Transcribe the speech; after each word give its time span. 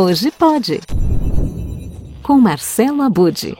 Hoje 0.00 0.30
pode. 0.30 0.78
Com 2.22 2.38
Marcelo 2.38 3.02
Abude. 3.02 3.56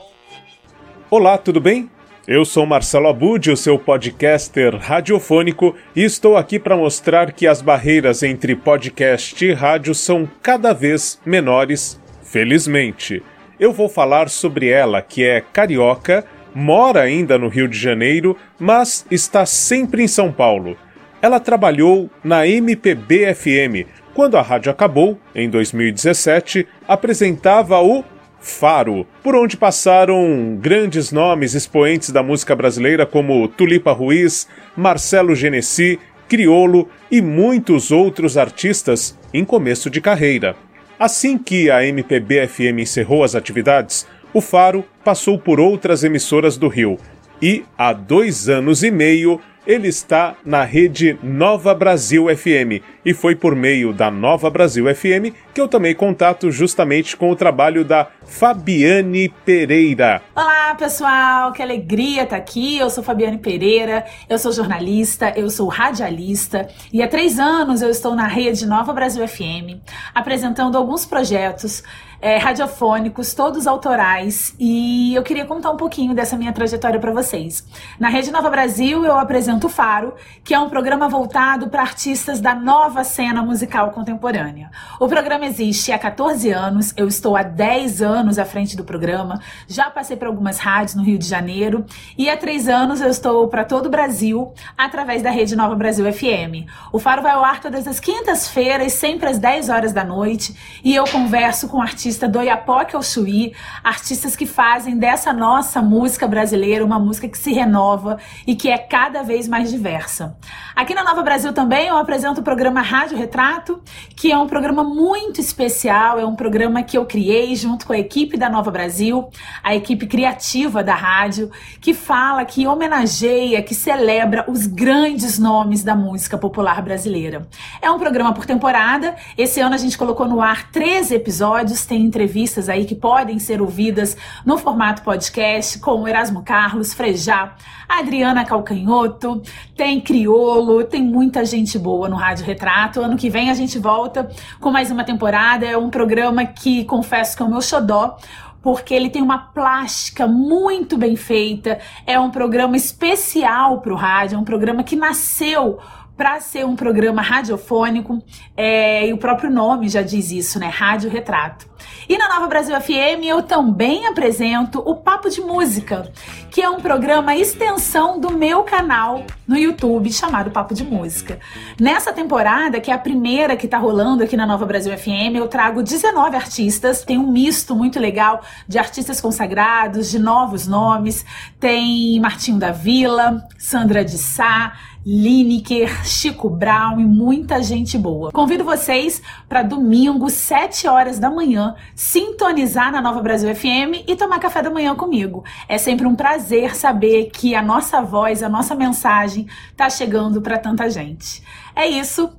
Olá, 1.10 1.36
tudo 1.36 1.60
bem? 1.60 1.90
Eu 2.28 2.44
sou 2.44 2.64
Marcelo 2.64 3.08
Abude, 3.08 3.50
o 3.50 3.56
seu 3.56 3.76
podcaster 3.76 4.76
radiofônico, 4.76 5.74
e 5.96 6.04
estou 6.04 6.36
aqui 6.36 6.56
para 6.56 6.76
mostrar 6.76 7.32
que 7.32 7.44
as 7.44 7.60
barreiras 7.60 8.22
entre 8.22 8.54
podcast 8.54 9.44
e 9.44 9.52
rádio 9.52 9.96
são 9.96 10.30
cada 10.40 10.72
vez 10.72 11.20
menores, 11.26 12.00
felizmente. 12.22 13.20
Eu 13.58 13.72
vou 13.72 13.88
falar 13.88 14.28
sobre 14.28 14.68
ela, 14.68 15.02
que 15.02 15.24
é 15.24 15.40
carioca, 15.40 16.24
mora 16.54 17.00
ainda 17.00 17.36
no 17.36 17.48
Rio 17.48 17.66
de 17.66 17.76
Janeiro, 17.76 18.36
mas 18.60 19.04
está 19.10 19.44
sempre 19.44 20.04
em 20.04 20.08
São 20.08 20.30
Paulo. 20.30 20.76
Ela 21.20 21.40
trabalhou 21.40 22.08
na 22.22 22.46
MPB 22.46 23.34
FM. 23.34 23.88
Quando 24.18 24.36
a 24.36 24.42
rádio 24.42 24.72
acabou, 24.72 25.16
em 25.32 25.48
2017, 25.48 26.66
apresentava 26.88 27.80
o 27.80 28.02
Faro, 28.40 29.06
por 29.22 29.36
onde 29.36 29.56
passaram 29.56 30.58
grandes 30.60 31.12
nomes 31.12 31.54
expoentes 31.54 32.10
da 32.10 32.20
música 32.20 32.56
brasileira 32.56 33.06
como 33.06 33.46
Tulipa 33.46 33.92
Ruiz, 33.92 34.48
Marcelo 34.76 35.36
Genesi, 35.36 36.00
Criolo 36.28 36.88
e 37.08 37.22
muitos 37.22 37.92
outros 37.92 38.36
artistas 38.36 39.16
em 39.32 39.44
começo 39.44 39.88
de 39.88 40.00
carreira. 40.00 40.56
Assim 40.98 41.38
que 41.38 41.70
a 41.70 41.86
MPB 41.86 42.48
FM 42.48 42.80
encerrou 42.80 43.22
as 43.22 43.36
atividades, 43.36 44.04
o 44.34 44.40
Faro 44.40 44.84
passou 45.04 45.38
por 45.38 45.60
outras 45.60 46.02
emissoras 46.02 46.56
do 46.56 46.66
Rio 46.66 46.98
e, 47.40 47.64
há 47.78 47.92
dois 47.92 48.48
anos 48.48 48.82
e 48.82 48.90
meio, 48.90 49.40
ele 49.68 49.88
está 49.88 50.34
na 50.46 50.64
rede 50.64 51.18
Nova 51.22 51.74
Brasil 51.74 52.34
FM 52.34 52.82
e 53.04 53.12
foi 53.12 53.36
por 53.36 53.54
meio 53.54 53.92
da 53.92 54.10
Nova 54.10 54.48
Brasil 54.48 54.86
FM 54.94 55.30
que 55.52 55.60
eu 55.60 55.68
tomei 55.68 55.94
contato 55.94 56.50
justamente 56.50 57.14
com 57.14 57.30
o 57.30 57.36
trabalho 57.36 57.84
da 57.84 58.08
Fabiane 58.24 59.28
Pereira. 59.44 60.22
Olá, 60.34 60.74
pessoal, 60.74 61.52
que 61.52 61.60
alegria 61.60 62.22
estar 62.22 62.36
aqui. 62.36 62.78
Eu 62.78 62.88
sou 62.88 63.04
Fabiane 63.04 63.36
Pereira, 63.36 64.06
eu 64.26 64.38
sou 64.38 64.52
jornalista, 64.52 65.34
eu 65.36 65.50
sou 65.50 65.68
radialista. 65.68 66.66
E 66.90 67.02
há 67.02 67.08
três 67.08 67.38
anos 67.38 67.82
eu 67.82 67.90
estou 67.90 68.14
na 68.14 68.26
rede 68.26 68.66
Nova 68.66 68.94
Brasil 68.94 69.26
FM 69.28 69.84
apresentando 70.14 70.78
alguns 70.78 71.04
projetos 71.04 71.82
é, 72.20 72.36
radiofônicos, 72.36 73.32
todos 73.32 73.66
autorais, 73.66 74.54
e 74.58 75.14
eu 75.14 75.22
queria 75.22 75.44
contar 75.44 75.70
um 75.70 75.76
pouquinho 75.76 76.14
dessa 76.14 76.36
minha 76.36 76.52
trajetória 76.52 76.98
para 76.98 77.12
vocês. 77.12 77.64
Na 77.98 78.08
Rede 78.08 78.32
Nova 78.32 78.50
Brasil, 78.50 79.04
eu 79.04 79.16
apresento 79.16 79.68
o 79.68 79.70
Faro, 79.70 80.14
que 80.42 80.52
é 80.52 80.58
um 80.58 80.68
programa 80.68 81.08
voltado 81.08 81.68
para 81.68 81.82
artistas 81.82 82.40
da 82.40 82.54
nova 82.54 83.04
cena 83.04 83.42
musical 83.42 83.92
contemporânea. 83.92 84.70
O 84.98 85.06
programa 85.06 85.46
existe 85.46 85.92
há 85.92 85.98
14 85.98 86.50
anos, 86.50 86.92
eu 86.96 87.06
estou 87.06 87.36
há 87.36 87.42
10 87.42 88.02
anos 88.02 88.38
à 88.38 88.44
frente 88.44 88.76
do 88.76 88.82
programa, 88.82 89.40
já 89.68 89.88
passei 89.88 90.16
por 90.16 90.26
algumas 90.26 90.58
rádios 90.58 90.96
no 90.96 91.04
Rio 91.04 91.18
de 91.18 91.26
Janeiro, 91.26 91.86
e 92.16 92.28
há 92.28 92.36
3 92.36 92.68
anos 92.68 93.00
eu 93.00 93.08
estou 93.08 93.46
para 93.46 93.64
todo 93.64 93.86
o 93.86 93.90
Brasil 93.90 94.52
através 94.76 95.22
da 95.22 95.30
Rede 95.30 95.54
Nova 95.54 95.76
Brasil 95.76 96.10
FM. 96.12 96.66
O 96.92 96.98
Faro 96.98 97.22
vai 97.22 97.32
ao 97.32 97.44
ar 97.44 97.60
todas 97.60 97.86
as 97.86 98.00
quintas-feiras, 98.00 98.94
sempre 98.94 99.28
às 99.28 99.38
10 99.38 99.68
horas 99.68 99.92
da 99.92 100.02
noite, 100.02 100.80
e 100.82 100.94
eu 100.94 101.04
converso 101.04 101.68
com 101.68 101.80
artistas 101.80 102.07
artista 102.08 102.26
do 102.26 102.40
Iapoque 102.40 102.96
ao 102.96 103.02
Chuí, 103.02 103.52
artistas 103.84 104.34
que 104.34 104.46
fazem 104.46 104.96
dessa 104.96 105.30
nossa 105.30 105.82
música 105.82 106.26
brasileira 106.26 106.82
uma 106.82 106.98
música 106.98 107.28
que 107.28 107.36
se 107.36 107.52
renova 107.52 108.16
e 108.46 108.56
que 108.56 108.70
é 108.70 108.78
cada 108.78 109.22
vez 109.22 109.46
mais 109.46 109.70
diversa. 109.70 110.34
Aqui 110.74 110.94
na 110.94 111.04
Nova 111.04 111.22
Brasil 111.22 111.52
também 111.52 111.88
eu 111.88 111.98
apresento 111.98 112.40
o 112.40 112.42
programa 112.42 112.80
Rádio 112.80 113.18
Retrato, 113.18 113.82
que 114.16 114.32
é 114.32 114.38
um 114.38 114.46
programa 114.46 114.82
muito 114.82 115.38
especial, 115.38 116.18
é 116.18 116.24
um 116.24 116.34
programa 116.34 116.82
que 116.82 116.96
eu 116.96 117.04
criei 117.04 117.54
junto 117.54 117.86
com 117.86 117.92
a 117.92 117.98
equipe 117.98 118.38
da 118.38 118.48
Nova 118.48 118.70
Brasil, 118.70 119.28
a 119.62 119.74
equipe 119.74 120.06
criativa 120.06 120.82
da 120.82 120.94
rádio, 120.94 121.50
que 121.78 121.92
fala, 121.92 122.42
que 122.46 122.66
homenageia, 122.66 123.62
que 123.62 123.74
celebra 123.74 124.46
os 124.48 124.66
grandes 124.66 125.38
nomes 125.38 125.84
da 125.84 125.94
música 125.94 126.38
popular 126.38 126.80
brasileira. 126.80 127.46
É 127.82 127.90
um 127.90 127.98
programa 127.98 128.32
por 128.32 128.46
temporada, 128.46 129.14
esse 129.36 129.60
ano 129.60 129.74
a 129.74 129.78
gente 129.78 129.98
colocou 129.98 130.26
no 130.26 130.40
ar 130.40 130.70
13 130.70 131.14
episódios, 131.16 131.84
tem 131.84 131.97
entrevistas 132.00 132.68
aí 132.68 132.84
que 132.84 132.94
podem 132.94 133.38
ser 133.38 133.60
ouvidas 133.60 134.16
no 134.44 134.58
formato 134.58 135.02
podcast 135.02 135.78
com 135.78 136.06
Erasmo 136.06 136.42
Carlos, 136.42 136.94
Frejá, 136.94 137.54
Adriana 137.88 138.44
Calcanhoto, 138.44 139.42
tem 139.76 140.00
Criolo, 140.00 140.84
tem 140.84 141.02
muita 141.02 141.44
gente 141.44 141.78
boa 141.78 142.08
no 142.08 142.16
Rádio 142.16 142.44
Retrato. 142.44 143.00
Ano 143.00 143.16
que 143.16 143.30
vem 143.30 143.50
a 143.50 143.54
gente 143.54 143.78
volta 143.78 144.28
com 144.60 144.70
mais 144.70 144.90
uma 144.90 145.04
temporada. 145.04 145.66
É 145.66 145.76
um 145.76 145.90
programa 145.90 146.44
que 146.44 146.84
confesso 146.84 147.36
que 147.36 147.42
é 147.42 147.46
o 147.46 147.50
meu 147.50 147.62
xodó 147.62 148.16
porque 148.60 148.92
ele 148.92 149.08
tem 149.08 149.22
uma 149.22 149.38
plástica 149.38 150.26
muito 150.26 150.98
bem 150.98 151.16
feita. 151.16 151.78
É 152.06 152.18
um 152.18 152.30
programa 152.30 152.76
especial 152.76 153.80
para 153.80 153.92
o 153.92 153.96
rádio, 153.96 154.36
é 154.36 154.38
um 154.38 154.44
programa 154.44 154.82
que 154.82 154.96
nasceu 154.96 155.78
para 156.18 156.40
ser 156.40 156.66
um 156.66 156.74
programa 156.74 157.22
radiofônico, 157.22 158.20
é, 158.56 159.06
e 159.06 159.12
o 159.12 159.18
próprio 159.18 159.48
nome 159.48 159.88
já 159.88 160.02
diz 160.02 160.32
isso, 160.32 160.58
né? 160.58 160.66
Rádio 160.68 161.08
Retrato. 161.08 161.68
E 162.08 162.18
na 162.18 162.28
Nova 162.28 162.48
Brasil 162.48 162.78
FM 162.80 163.22
eu 163.24 163.40
também 163.40 164.04
apresento 164.06 164.80
o 164.80 164.96
Papo 164.96 165.30
de 165.30 165.40
Música, 165.40 166.10
que 166.50 166.60
é 166.60 166.68
um 166.68 166.80
programa 166.80 167.36
extensão 167.36 168.18
do 168.18 168.32
meu 168.32 168.64
canal 168.64 169.24
no 169.46 169.56
YouTube 169.56 170.12
chamado 170.12 170.50
Papo 170.50 170.74
de 170.74 170.82
Música. 170.82 171.38
Nessa 171.80 172.12
temporada, 172.12 172.80
que 172.80 172.90
é 172.90 172.94
a 172.94 172.98
primeira 172.98 173.56
que 173.56 173.68
tá 173.68 173.78
rolando 173.78 174.24
aqui 174.24 174.36
na 174.36 174.44
Nova 174.46 174.66
Brasil 174.66 174.96
FM, 174.98 175.36
eu 175.36 175.46
trago 175.46 175.82
19 175.82 176.34
artistas, 176.34 177.02
tem 177.02 177.16
um 177.16 177.30
misto 177.30 177.76
muito 177.76 178.00
legal 178.00 178.42
de 178.66 178.76
artistas 178.76 179.20
consagrados, 179.20 180.10
de 180.10 180.18
novos 180.18 180.66
nomes, 180.66 181.24
tem 181.60 182.18
Martinho 182.18 182.58
da 182.58 182.72
Vila, 182.72 183.46
Sandra 183.56 184.04
de 184.04 184.18
Sá, 184.18 184.72
Lineker, 185.10 186.04
Chico 186.04 186.50
Brown 186.50 187.00
e 187.00 187.04
muita 187.04 187.62
gente 187.62 187.96
boa. 187.96 188.30
Convido 188.30 188.62
vocês 188.62 189.22
para 189.48 189.62
domingo, 189.62 190.28
7 190.28 190.86
horas 190.86 191.18
da 191.18 191.30
manhã, 191.30 191.74
sintonizar 191.94 192.92
na 192.92 193.00
Nova 193.00 193.22
Brasil 193.22 193.54
FM 193.56 194.04
e 194.06 194.14
tomar 194.14 194.38
café 194.38 194.60
da 194.60 194.68
manhã 194.68 194.94
comigo. 194.94 195.42
É 195.66 195.78
sempre 195.78 196.06
um 196.06 196.14
prazer 196.14 196.76
saber 196.76 197.30
que 197.30 197.54
a 197.54 197.62
nossa 197.62 198.02
voz, 198.02 198.42
a 198.42 198.50
nossa 198.50 198.74
mensagem 198.74 199.46
está 199.70 199.88
chegando 199.88 200.42
para 200.42 200.58
tanta 200.58 200.90
gente. 200.90 201.42
É 201.74 201.86
isso 201.86 202.30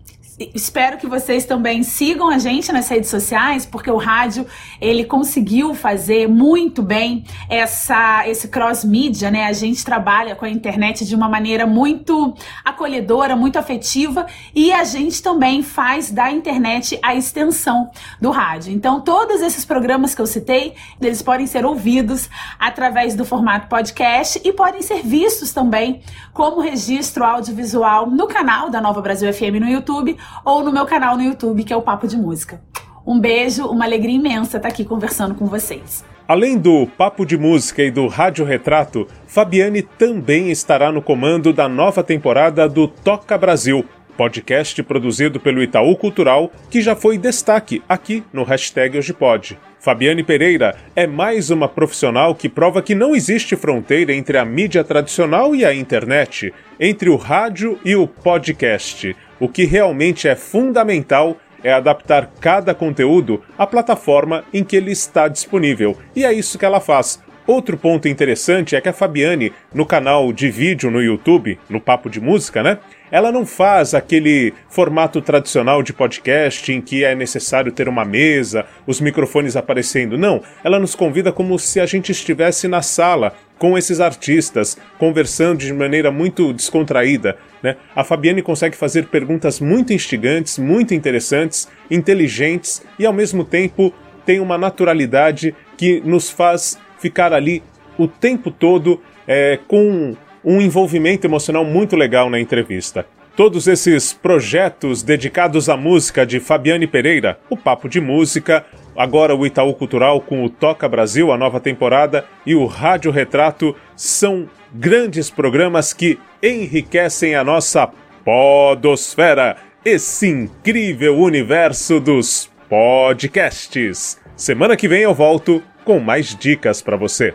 espero 0.54 0.98
que 0.98 1.08
vocês 1.08 1.46
também 1.46 1.84
sigam 1.84 2.30
a 2.30 2.38
gente 2.38 2.72
nas 2.72 2.88
redes 2.88 3.10
sociais, 3.10 3.66
porque 3.66 3.92
o 3.92 3.98
rádio 3.98 4.46
ele 4.80 5.04
conseguiu 5.04 5.74
fazer 5.74 6.28
muito 6.28 6.82
bem 6.82 7.26
essa 7.50 8.28
esse 8.28 8.48
cross 8.48 8.84
mídia, 8.84 9.30
né? 9.30 9.46
A 9.46 9.54
gente 9.54 9.84
trabalha 9.84 10.36
com 10.36 10.46
a 10.46 10.50
internet 10.50 11.06
de 11.06 11.16
uma 11.16 11.28
maneira 11.28 11.66
muito 11.66 12.34
acolhedora, 12.64 13.36
muito 13.36 13.60
afetiva 13.60 14.26
e 14.56 14.72
a 14.72 14.84
gente 14.84 15.22
também 15.22 15.62
faz 15.62 16.10
da 16.10 16.32
internet 16.32 16.98
a 17.04 17.14
extensão 17.16 17.90
do 18.22 18.32
rádio. 18.32 18.72
Então, 18.72 19.02
todos 19.02 19.42
esses 19.42 19.66
programas 19.66 20.16
que 20.16 20.22
eu 20.22 20.28
citei, 20.28 20.74
eles 21.02 21.22
podem 21.22 21.48
ser 21.48 21.66
ouvidos 21.66 22.30
através 22.58 23.16
do 23.16 23.26
formato 23.26 23.68
podcast 23.68 24.40
e 24.44 24.54
podem 24.54 24.82
ser 24.82 25.02
vistos 25.04 25.52
também 25.52 26.02
como 26.34 26.62
registro 26.62 27.24
audiovisual 27.24 28.10
no 28.10 28.28
canal 28.28 28.70
da 28.70 28.80
Nova 28.80 29.02
Brasil 29.02 29.32
FM 29.34 29.60
no 29.60 29.68
YouTube 29.68 30.18
ou 30.44 30.64
no 30.64 30.72
meu 30.72 30.86
canal 30.86 31.18
no 31.18 31.24
YouTube, 31.24 31.64
que 31.64 31.74
é 31.74 31.76
o 31.76 31.82
Papo 31.82 32.08
de 32.08 32.18
Música. 32.18 32.62
Um 33.06 33.20
beijo, 33.20 33.66
uma 33.66 33.86
alegria 33.86 34.16
imensa 34.16 34.58
estar 34.58 34.70
aqui 34.70 34.86
conversando 34.86 35.36
com 35.36 35.46
vocês. 35.46 36.04
Além 36.28 36.60
do 36.60 36.86
Papo 36.86 37.26
de 37.26 37.38
Música 37.38 37.82
e 37.82 37.90
do 37.90 38.08
Rádio 38.08 38.46
Retrato, 38.46 39.08
Fabiane 39.26 39.82
também 39.82 40.52
estará 40.52 40.92
no 40.92 41.02
comando 41.02 41.52
da 41.52 41.68
nova 41.68 42.04
temporada 42.04 42.70
do 42.70 42.88
Toca 42.88 43.36
Brasil, 43.36 43.84
podcast 44.16 44.84
produzido 44.84 45.40
pelo 45.40 45.64
Itaú 45.64 45.96
Cultural, 45.96 46.52
que 46.70 46.82
já 46.82 46.96
foi 46.96 47.18
destaque 47.18 47.82
aqui 47.88 48.24
no 48.32 48.44
hashtag 48.44 48.98
Hoje 48.98 49.14
Pode. 49.14 49.58
Fabiane 49.80 50.24
Pereira 50.24 50.76
é 50.94 51.08
mais 51.08 51.50
uma 51.50 51.70
profissional 51.70 52.36
que 52.36 52.50
prova 52.50 52.82
que 52.82 52.94
não 52.94 53.16
existe 53.16 53.56
fronteira 53.56 54.14
entre 54.14 54.38
a 54.38 54.44
mídia 54.44 54.84
tradicional 54.84 55.56
e 55.56 55.64
a 55.64 55.74
internet, 55.74 56.54
entre 56.78 57.10
o 57.10 57.16
rádio 57.16 57.80
e 57.84 57.96
o 57.96 58.06
podcast. 58.06 59.16
O 59.40 59.48
que 59.48 59.66
realmente 59.66 60.28
é 60.28 60.36
fundamental 60.36 61.38
é 61.64 61.72
adaptar 61.72 62.32
cada 62.40 62.74
conteúdo 62.74 63.42
à 63.58 63.66
plataforma 63.66 64.44
em 64.54 64.64
que 64.64 64.76
ele 64.76 64.92
está 64.92 65.28
disponível. 65.28 65.98
E 66.16 66.26
é 66.26 66.34
isso 66.34 66.58
que 66.58 66.66
ela 66.66 66.80
faz. 66.80 67.22
Outro 67.50 67.76
ponto 67.76 68.08
interessante 68.08 68.76
é 68.76 68.82
que 68.82 68.90
a 68.90 68.94
Fabiane, 68.94 69.52
no 69.74 69.84
canal 69.84 70.32
de 70.32 70.52
vídeo 70.52 70.92
no 70.92 71.02
YouTube, 71.02 71.58
no 71.68 71.82
Papo 71.82 72.08
de 72.08 72.22
Música, 72.22 72.62
né? 72.62 72.78
Ela 73.10 73.32
não 73.32 73.44
faz 73.44 73.96
aquele 73.96 74.54
formato 74.70 75.20
tradicional 75.20 75.82
de 75.82 75.92
podcast 75.92 76.72
em 76.72 76.80
que 76.80 77.04
é 77.04 77.16
necessário 77.16 77.72
ter 77.72 77.90
uma 77.90 78.06
mesa, 78.06 78.68
os 78.86 79.02
microfones 79.02 79.56
aparecendo. 79.56 80.16
Não, 80.16 80.44
ela 80.64 80.78
nos 80.78 80.94
convida 80.94 81.32
como 81.32 81.58
se 81.58 81.80
a 81.80 81.88
gente 81.88 82.12
estivesse 82.12 82.68
na 82.68 82.84
sala, 82.84 83.34
com 83.60 83.78
esses 83.78 84.00
artistas, 84.00 84.78
conversando 84.98 85.60
de 85.60 85.74
maneira 85.74 86.10
muito 86.10 86.54
descontraída. 86.54 87.38
Né? 87.62 87.76
A 87.94 88.04
Fabiane 88.04 88.42
consegue 88.42 88.76
fazer 88.76 89.08
perguntas 89.08 89.60
muito 89.60 89.92
instigantes, 89.94 90.58
muito 90.58 90.94
interessantes, 90.94 91.68
inteligentes 91.92 92.82
e 92.98 93.06
ao 93.06 93.14
mesmo 93.14 93.44
tempo 93.44 93.94
tem 94.26 94.40
uma 94.40 94.58
naturalidade 94.58 95.54
que 95.78 96.02
nos 96.02 96.30
faz 96.30 96.80
ficar 97.00 97.34
ali 97.34 97.62
o 97.98 98.08
tempo 98.08 98.50
todo 98.50 99.02
é, 99.28 99.60
com 99.68 100.16
um 100.44 100.62
envolvimento 100.62 101.28
emocional 101.28 101.66
muito 101.66 101.96
legal 101.96 102.30
na 102.30 102.40
entrevista. 102.40 103.06
Todos 103.40 103.70
esses 103.70 104.12
projetos 104.12 105.02
dedicados 105.02 105.70
à 105.70 105.78
música 105.78 106.26
de 106.26 106.42
Fabiane 106.42 106.86
Pereira, 106.86 107.40
o 107.50 107.56
Papo 107.56 107.88
de 107.88 108.02
Música, 108.02 108.66
agora 108.98 109.34
o 109.34 109.46
Itaú 109.46 109.74
Cultural 109.74 110.20
com 110.20 110.44
o 110.44 110.50
Toca 110.50 110.90
Brasil, 110.90 111.32
a 111.32 111.38
nova 111.38 111.58
temporada, 111.62 112.26
e 112.46 112.54
o 112.54 112.66
Rádio 112.66 113.12
Retrato 113.12 113.74
são 113.96 114.50
grandes 114.74 115.30
programas 115.30 115.94
que 115.94 116.20
enriquecem 116.44 117.34
a 117.34 117.42
nossa 117.42 117.90
podosfera, 118.26 119.56
esse 119.86 120.28
incrível 120.28 121.18
universo 121.18 122.02
dos 122.02 122.52
podcasts. 122.68 124.20
Semana 124.36 124.76
que 124.76 124.90
vem 124.90 125.04
eu 125.04 125.14
volto 125.14 125.64
com 125.86 125.98
mais 125.98 126.36
dicas 126.36 126.82
para 126.82 126.98
você. 126.98 127.34